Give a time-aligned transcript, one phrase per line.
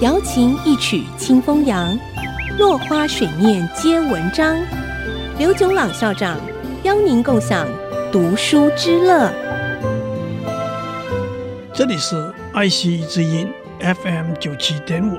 [0.00, 1.98] 瑶琴一曲清风扬，
[2.58, 4.56] 落花水面皆文章。
[5.38, 6.38] 刘炯朗校长
[6.84, 7.66] 邀您共享
[8.12, 9.32] 读书之乐。
[11.72, 13.48] 这里是爱惜之音
[13.80, 15.18] FM 九七点五，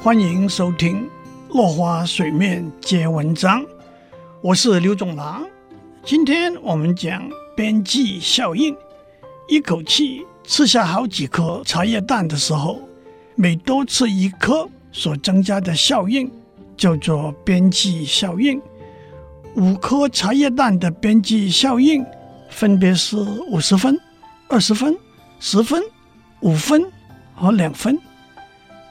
[0.00, 1.08] 欢迎收听
[1.54, 3.62] 《落花水面皆文章》。
[4.40, 5.46] 我是刘炯朗，
[6.04, 8.76] 今天我们讲边际效应。
[9.48, 12.80] 一口气吃下好几颗茶叶蛋的时候。
[13.40, 16.28] 每多吃一颗所增加的效应
[16.76, 18.60] 叫做边际效应。
[19.54, 22.04] 五颗茶叶蛋的边际效应
[22.50, 23.16] 分别是
[23.48, 23.96] 五十分、
[24.48, 24.98] 二十分、
[25.38, 25.80] 十分、
[26.40, 26.84] 五分
[27.32, 27.96] 和两分。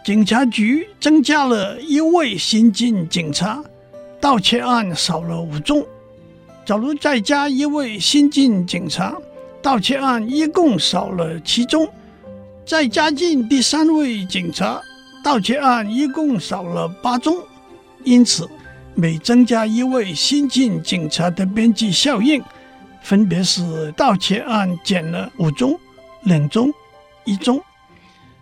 [0.05, 3.61] 警察局增加了一位新进警察，
[4.21, 5.85] 盗窃案少了五宗。
[6.65, 9.13] 假如再加一位新进警察，
[9.67, 11.85] 盗窃案一共少了七宗。
[12.65, 14.81] 再加进第三位警察，
[15.21, 17.35] 盗窃案一共少了八宗，
[18.05, 18.49] 因此
[18.95, 22.41] 每增加一位新进警察的边际效应，
[23.01, 25.77] 分别是盗窃案减了五宗、
[26.21, 26.71] 两宗、
[27.25, 27.61] 一宗。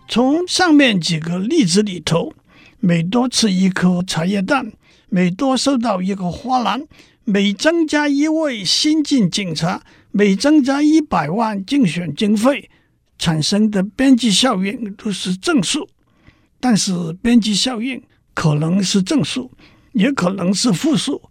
[0.07, 2.33] 从上面几个例子里头，
[2.79, 4.71] 每多吃一颗茶叶蛋，
[5.09, 6.83] 每多收到一个花篮，
[7.23, 9.81] 每增加一位新进警察，
[10.17, 12.69] 每增加一百万竞选经费。
[13.17, 15.89] 产生的边际效应都是正数，
[16.59, 18.01] 但是边际效应
[18.33, 19.51] 可能是正数，
[19.91, 21.21] 也可能是负数，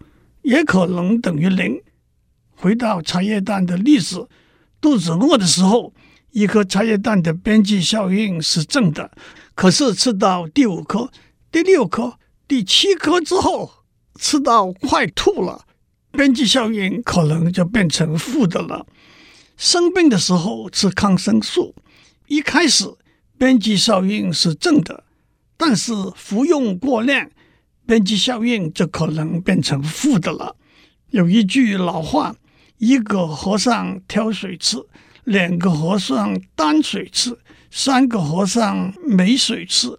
[0.43, 1.81] 也可能等于零。
[2.57, 4.29] 回到茶叶蛋的例子，
[4.83, 5.95] 肚子饿的时候，
[6.33, 9.11] 一颗茶叶蛋的边际效应是正的，
[9.55, 11.11] 可是吃到第五颗、
[11.51, 13.71] 第六颗、第七颗之后，
[14.19, 15.67] 吃到快吐了，
[16.17, 18.87] 边际效应可能就变成负的了。
[19.57, 21.75] 生病的时候吃抗生素，
[22.29, 22.87] 一开始
[23.37, 25.05] 边际效应是正的，
[25.57, 27.31] 但是服用过量，
[27.87, 30.57] 边际效应就可能变成负的了。
[31.11, 32.35] 有一句老话
[32.79, 34.79] ：“一个和尚挑水吃，
[35.25, 37.39] 两个和尚担水吃，
[37.71, 39.99] 三个和尚没水吃。”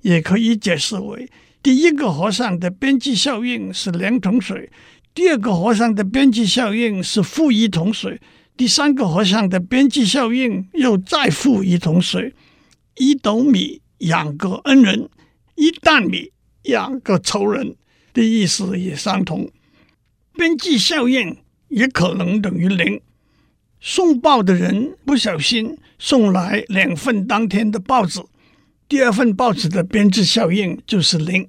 [0.00, 1.30] 也可以解释为：
[1.62, 4.70] 第一个和尚的边际效应是两桶水，
[5.14, 8.20] 第二个和尚的边际效应是负一桶水。
[8.56, 12.34] 第三个和尚的边际效应又再负一桶水，
[12.96, 15.08] 一斗米养个恩人，
[15.56, 16.32] 一担米
[16.64, 17.76] 养个仇人
[18.12, 19.50] 的意思也相同。
[20.36, 21.36] 边际效应
[21.68, 23.00] 也可能等于零。
[23.80, 28.20] 送报的人不小心送来两份当天的报纸，
[28.88, 31.48] 第二份报纸的边际效应就是零。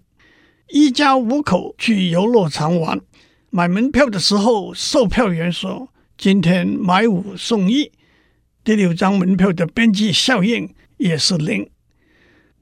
[0.70, 3.00] 一家五口去游乐场玩，
[3.56, 5.88] 买门票的时候，售票员说。
[6.18, 7.90] 今天买五送一，
[8.66, 11.70] 第六张门票的边际效应也是零。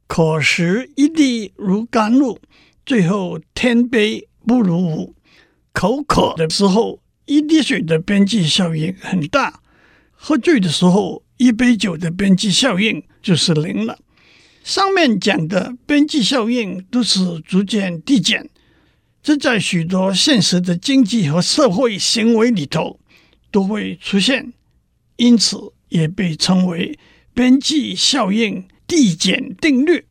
[0.06, 2.38] 可食一滴如甘露，
[2.86, 5.16] 最后天杯不如无。
[5.72, 9.62] 口渴的时候，一滴水的边际效应很大；
[10.12, 13.98] 喝醉的时候，一杯酒的边际效应就是零了。
[14.64, 18.48] 上面讲的边际效应都是逐渐递减，
[19.24, 23.00] 这在许多现实的经济和社会行为里头。
[23.54, 24.52] 都会出现，
[25.18, 26.98] 因此也被称为
[27.36, 30.06] 边际效应递减定律。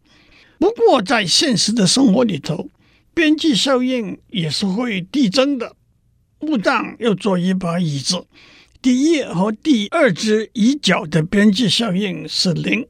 [0.60, 2.70] 不过，在现实的生活里头，
[3.12, 5.74] 边际效应也是会递增的。
[6.38, 8.28] 木匠要做一把椅子，
[8.80, 12.86] 第一和第二只椅脚的边际效应是零，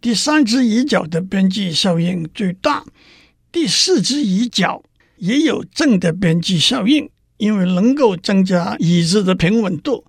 [0.00, 2.86] 第三只椅脚的边际效应最大，
[3.52, 4.82] 第四只椅脚
[5.22, 7.08] 也有正的边际效应。
[7.38, 10.04] 因为能够增加椅子的平稳度，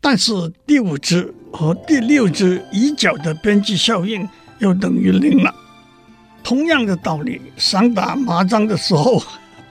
[0.00, 0.32] 但是
[0.64, 4.28] 第五只和第六只椅脚的边际效应
[4.60, 5.52] 又等于零了。
[6.44, 9.20] 同样的道理，想打麻将的时候，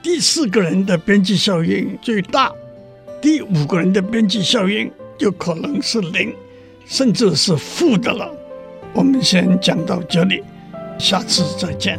[0.02, 2.52] 第四个人的边际效应最大，
[3.22, 6.34] 第五个人的边际效应就可能是零，
[6.84, 8.30] 甚至是负的了。
[8.92, 10.42] 我们先讲到这里，
[10.98, 11.98] 下次再见。